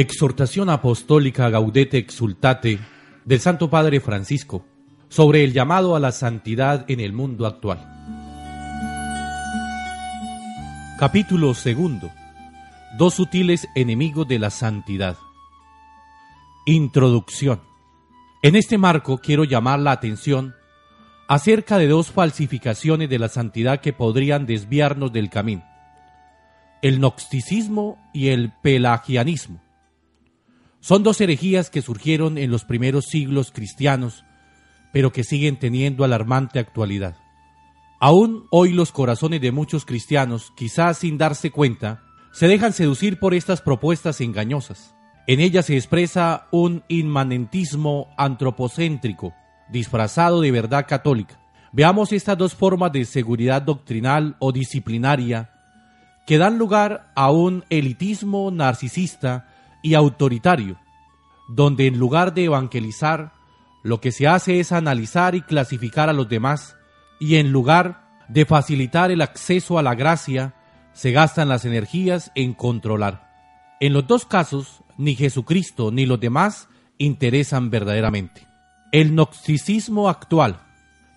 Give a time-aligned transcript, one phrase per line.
[0.00, 2.78] Exhortación apostólica Gaudete Exultate
[3.26, 4.64] del Santo Padre Francisco
[5.10, 7.86] sobre el llamado a la santidad en el mundo actual.
[10.98, 12.10] Capítulo segundo.
[12.96, 15.18] Dos sutiles enemigos de la santidad.
[16.64, 17.60] Introducción.
[18.40, 20.54] En este marco quiero llamar la atención
[21.28, 25.62] acerca de dos falsificaciones de la santidad que podrían desviarnos del camino.
[26.80, 29.60] El gnosticismo y el pelagianismo
[30.80, 34.24] son dos herejías que surgieron en los primeros siglos cristianos,
[34.92, 37.16] pero que siguen teniendo alarmante actualidad.
[38.00, 43.34] Aún hoy los corazones de muchos cristianos, quizás sin darse cuenta, se dejan seducir por
[43.34, 44.94] estas propuestas engañosas.
[45.26, 49.34] En ellas se expresa un inmanentismo antropocéntrico,
[49.70, 51.38] disfrazado de verdad católica.
[51.72, 55.50] Veamos estas dos formas de seguridad doctrinal o disciplinaria
[56.26, 59.46] que dan lugar a un elitismo narcisista
[59.82, 60.78] y autoritario,
[61.48, 63.32] donde en lugar de evangelizar,
[63.82, 66.76] lo que se hace es analizar y clasificar a los demás,
[67.18, 70.54] y en lugar de facilitar el acceso a la gracia,
[70.92, 73.30] se gastan las energías en controlar.
[73.80, 78.46] En los dos casos, ni Jesucristo ni los demás interesan verdaderamente.
[78.92, 80.60] El gnosticismo actual.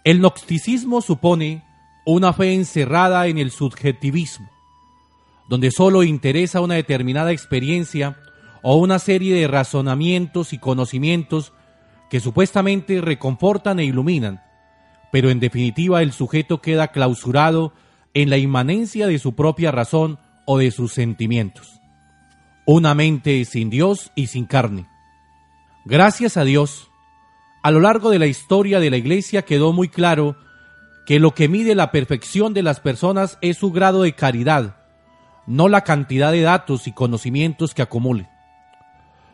[0.04, 1.64] El gnosticismo supone
[2.06, 4.50] una fe encerrada en el subjetivismo,
[5.50, 8.18] donde solo interesa una determinada experiencia
[8.64, 11.54] o una serie de razonamientos y conocimientos
[12.10, 14.42] que supuestamente reconfortan e iluminan,
[15.12, 17.74] pero en definitiva el sujeto queda clausurado
[18.14, 21.82] en la inmanencia de su propia razón o de sus sentimientos.
[22.66, 24.88] Una mente sin Dios y sin carne.
[25.86, 26.90] Gracias a Dios,
[27.64, 30.38] a lo largo de la historia de la Iglesia quedó muy claro
[31.06, 34.78] que lo que mide la perfección de las personas es su grado de caridad,
[35.48, 38.30] no la cantidad de datos y conocimientos que acumule.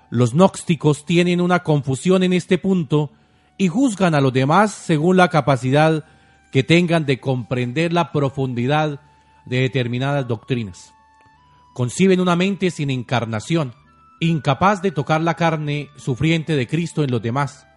[0.10, 3.12] Los gnósticos tienen una confusión en este punto
[3.58, 6.06] y juzgan a los demás según la capacidad
[6.52, 9.00] que tengan de comprender la profundidad
[9.46, 10.94] de determinadas doctrinas.
[11.74, 13.74] Conciben una mente sin encarnación,
[14.20, 17.68] incapaz de tocar la carne sufriente de Cristo en los demás,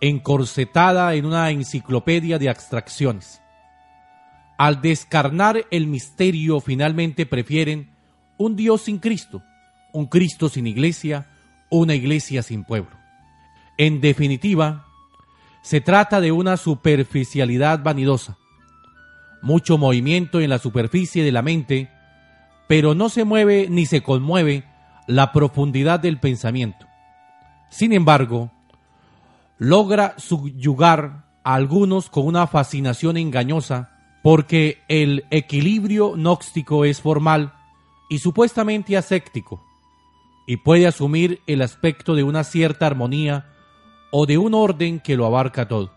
[0.00, 3.40] encorsetada en una enciclopedia de abstracciones.
[4.58, 7.90] Al descarnar el misterio finalmente prefieren
[8.36, 9.42] un Dios sin Cristo,
[9.92, 11.26] un Cristo sin iglesia,
[11.78, 12.90] una iglesia sin pueblo.
[13.78, 14.86] En definitiva,
[15.62, 18.36] se trata de una superficialidad vanidosa,
[19.40, 21.90] mucho movimiento en la superficie de la mente,
[22.68, 24.64] pero no se mueve ni se conmueve
[25.06, 26.86] la profundidad del pensamiento.
[27.70, 28.50] Sin embargo,
[29.58, 33.90] logra subyugar a algunos con una fascinación engañosa
[34.22, 37.54] porque el equilibrio gnóstico es formal
[38.10, 39.71] y supuestamente aséptico
[40.46, 43.46] y puede asumir el aspecto de una cierta armonía
[44.10, 45.92] o de un orden que lo abarca todo.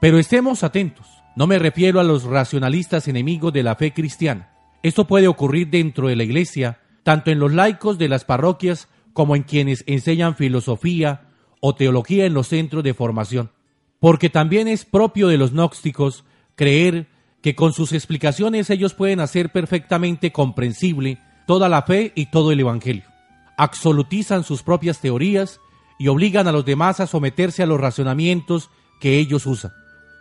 [0.00, 1.06] Pero estemos atentos,
[1.36, 4.52] no me refiero a los racionalistas enemigos de la fe cristiana.
[4.82, 9.34] Esto puede ocurrir dentro de la iglesia, tanto en los laicos de las parroquias como
[9.34, 11.28] en quienes enseñan filosofía
[11.60, 13.50] o teología en los centros de formación.
[13.98, 17.08] Porque también es propio de los gnósticos creer
[17.42, 22.60] que con sus explicaciones ellos pueden hacer perfectamente comprensible toda la fe y todo el
[22.60, 23.15] Evangelio
[23.56, 25.60] absolutizan sus propias teorías
[25.98, 29.72] y obligan a los demás a someterse a los razonamientos que ellos usan.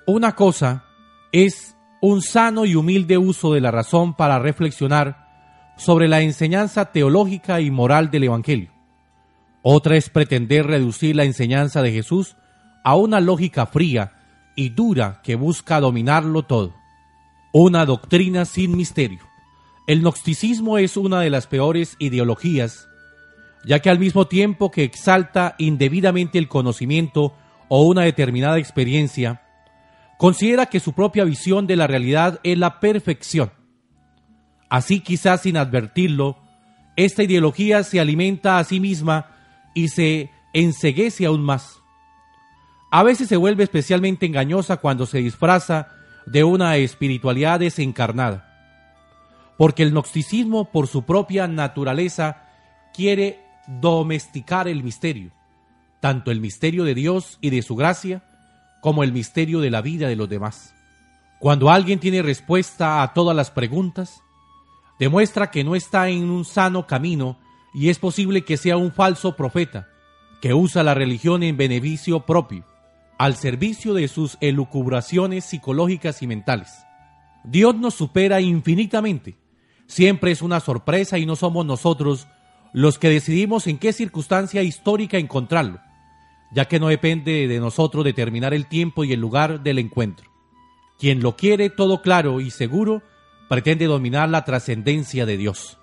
[0.08, 0.86] Una cosa
[1.32, 5.26] es un sano y humilde uso de la razón para reflexionar
[5.78, 8.72] sobre la enseñanza teológica y moral del Evangelio.
[9.62, 12.38] Otra es pretender reducir la enseñanza de Jesús
[12.84, 14.14] a una lógica fría
[14.56, 16.76] y dura que busca dominarlo todo.
[17.52, 19.22] Una doctrina sin misterio.
[19.88, 22.88] El gnosticismo es una de las peores ideologías
[23.66, 27.36] ya que al mismo tiempo que exalta indebidamente el conocimiento
[27.68, 29.42] o una determinada experiencia,
[30.18, 33.52] considera que su propia visión de la realidad es la perfección.
[34.70, 36.38] Así quizás sin advertirlo,
[36.96, 39.32] esta ideología se alimenta a sí misma
[39.74, 41.80] y se enseguece aún más.
[42.92, 45.90] A veces se vuelve especialmente engañosa cuando se disfraza
[46.26, 52.44] de una espiritualidad desencarnada, porque el gnosticismo por su propia naturaleza
[52.94, 55.32] quiere domesticar el misterio,
[56.00, 58.24] tanto el misterio de Dios y de su gracia,
[58.82, 60.76] como el misterio de la vida de los demás.
[61.40, 64.22] Cuando alguien tiene respuesta a todas las preguntas,
[65.00, 67.38] demuestra que no está en un sano camino
[67.74, 69.88] y es posible que sea un falso profeta,
[70.42, 72.66] que usa la religión en beneficio propio,
[73.18, 76.86] al servicio de sus elucubraciones psicológicas y mentales.
[77.44, 79.36] Dios nos supera infinitamente.
[79.88, 82.28] Siempre es una sorpresa y no somos nosotros
[82.76, 85.80] los que decidimos en qué circunstancia histórica encontrarlo,
[86.52, 90.30] ya que no depende de nosotros determinar el tiempo y el lugar del encuentro.
[91.00, 93.02] Quien lo quiere todo claro y seguro
[93.48, 95.78] pretende dominar la trascendencia de Dios.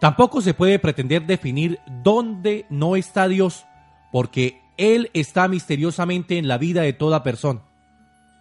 [0.00, 3.66] Tampoco se puede pretender definir dónde no está Dios,
[4.10, 7.60] porque Él está misteriosamente en la vida de toda persona.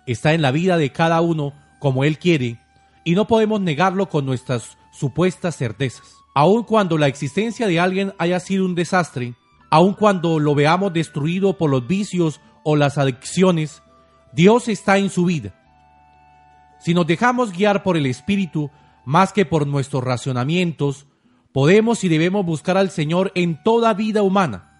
[0.05, 2.61] Está en la vida de cada uno como Él quiere,
[3.03, 6.15] y no podemos negarlo con nuestras supuestas certezas.
[6.39, 9.33] Aun cuando la existencia de alguien haya sido un desastre,
[9.69, 13.83] aun cuando lo veamos destruido por los vicios o las adicciones,
[14.31, 15.53] Dios está en su vida.
[16.79, 18.71] Si nos dejamos guiar por el Espíritu
[19.03, 21.07] más que por nuestros racionamientos,
[21.51, 24.71] podemos y debemos buscar al Señor en toda vida humana.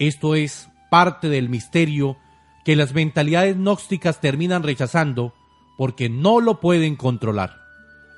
[0.00, 2.16] Esto es parte del misterio
[2.64, 5.34] que las mentalidades gnósticas terminan rechazando
[5.78, 7.60] porque no lo pueden controlar.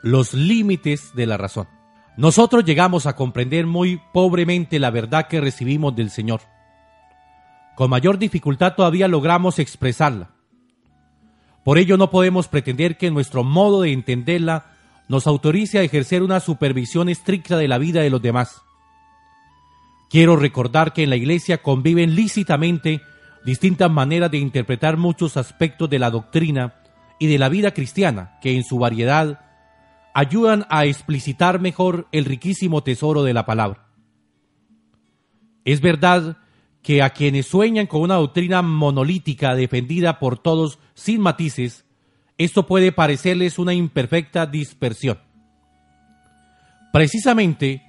[0.02, 1.75] Los límites de la razón.
[2.16, 6.40] Nosotros llegamos a comprender muy pobremente la verdad que recibimos del Señor.
[7.74, 10.30] Con mayor dificultad todavía logramos expresarla.
[11.62, 14.66] Por ello no podemos pretender que nuestro modo de entenderla
[15.08, 18.62] nos autorice a ejercer una supervisión estricta de la vida de los demás.
[20.08, 23.02] Quiero recordar que en la Iglesia conviven lícitamente
[23.44, 26.74] distintas maneras de interpretar muchos aspectos de la doctrina
[27.18, 29.45] y de la vida cristiana que en su variedad
[30.16, 33.86] ayudan a explicitar mejor el riquísimo tesoro de la palabra.
[35.66, 36.38] Es verdad
[36.82, 41.84] que a quienes sueñan con una doctrina monolítica defendida por todos sin matices,
[42.38, 45.18] esto puede parecerles una imperfecta dispersión.
[46.94, 47.82] Precisamente,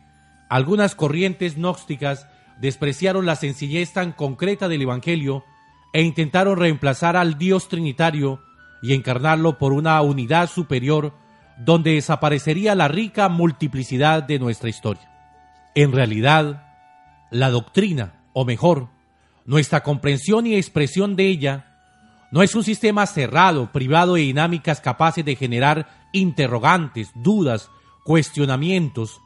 [0.49, 2.27] algunas corrientes gnósticas
[2.59, 5.45] despreciaron la sencillez tan concreta del Evangelio
[5.93, 8.41] e intentaron reemplazar al Dios Trinitario
[8.81, 11.13] y encarnarlo por una unidad superior
[11.57, 15.09] donde desaparecería la rica multiplicidad de nuestra historia.
[15.75, 16.63] En realidad,
[17.31, 18.89] la doctrina, o mejor,
[19.45, 21.67] nuestra comprensión y expresión de ella,
[22.31, 27.69] no es un sistema cerrado, privado de dinámicas capaces de generar interrogantes, dudas,
[28.03, 29.21] cuestionamientos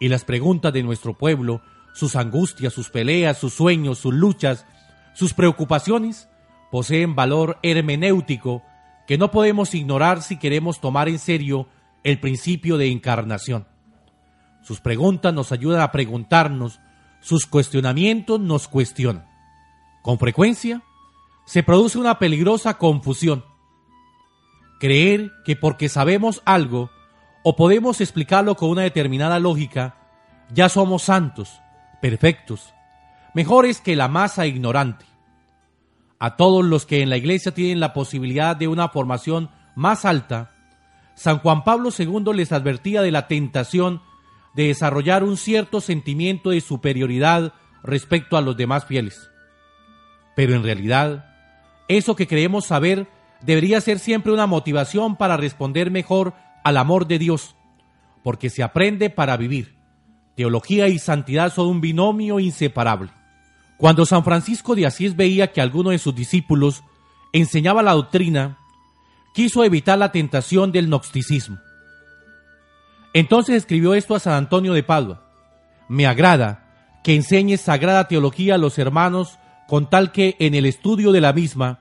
[0.00, 1.62] y las preguntas de nuestro pueblo,
[1.94, 4.66] sus angustias, sus peleas, sus sueños, sus luchas,
[5.14, 6.28] sus preocupaciones,
[6.70, 8.62] poseen valor hermenéutico
[9.06, 11.68] que no podemos ignorar si queremos tomar en serio
[12.04, 13.66] el principio de encarnación.
[14.62, 16.80] Sus preguntas nos ayudan a preguntarnos,
[17.20, 19.26] sus cuestionamientos nos cuestionan.
[20.02, 20.82] Con frecuencia,
[21.46, 23.44] se produce una peligrosa confusión.
[24.80, 26.90] Creer que porque sabemos algo
[27.44, 29.96] o podemos explicarlo con una determinada lógica,
[30.52, 31.60] ya somos santos,
[32.02, 32.74] perfectos,
[33.34, 35.06] mejores que la masa ignorante.
[36.18, 40.50] A todos los que en la iglesia tienen la posibilidad de una formación más alta,
[41.14, 44.02] San Juan Pablo II les advertía de la tentación
[44.54, 47.52] de desarrollar un cierto sentimiento de superioridad
[47.82, 49.30] respecto a los demás fieles.
[50.34, 51.34] Pero en realidad,
[51.88, 53.06] eso que creemos saber
[53.42, 56.34] debería ser siempre una motivación para responder mejor
[56.64, 57.54] al amor de Dios,
[58.22, 59.76] porque se aprende para vivir.
[60.34, 63.10] Teología y santidad son un binomio inseparable.
[63.76, 66.82] Cuando San Francisco de Asís veía que alguno de sus discípulos
[67.32, 68.58] enseñaba la doctrina,
[69.34, 71.58] quiso evitar la tentación del gnosticismo.
[73.12, 75.30] Entonces escribió esto a San Antonio de Padua.
[75.88, 81.12] Me agrada que enseñes sagrada teología a los hermanos con tal que en el estudio
[81.12, 81.80] de la misma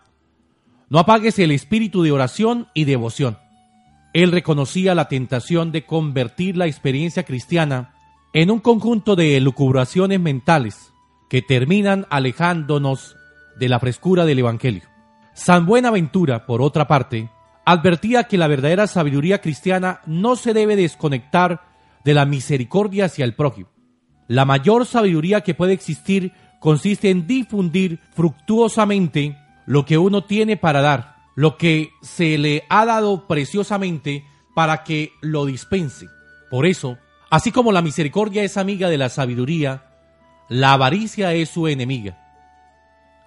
[0.89, 3.37] no apagues el espíritu de oración y devoción.
[4.13, 7.95] Él reconocía la tentación de convertir la experiencia cristiana
[8.33, 10.93] en un conjunto de elucubraciones mentales
[11.29, 13.15] que terminan alejándonos
[13.57, 14.83] de la frescura del Evangelio.
[15.33, 17.29] San Buenaventura, por otra parte,
[17.65, 21.63] advertía que la verdadera sabiduría cristiana no se debe desconectar
[22.03, 23.69] de la misericordia hacia el prójimo.
[24.27, 30.81] La mayor sabiduría que puede existir consiste en difundir fructuosamente lo que uno tiene para
[30.81, 34.23] dar, lo que se le ha dado preciosamente
[34.55, 36.07] para que lo dispense.
[36.49, 36.97] Por eso,
[37.29, 39.94] así como la misericordia es amiga de la sabiduría,
[40.49, 42.17] la avaricia es su enemiga.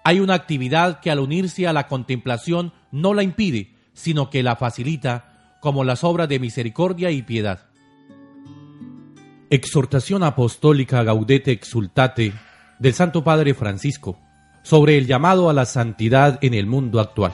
[0.03, 4.55] Hay una actividad que al unirse a la contemplación no la impide, sino que la
[4.55, 7.65] facilita, como las obras de misericordia y piedad.
[9.49, 12.33] Exhortación Apostólica Gaudete Exultate
[12.79, 14.17] del Santo Padre Francisco
[14.63, 17.33] sobre el llamado a la santidad en el mundo actual.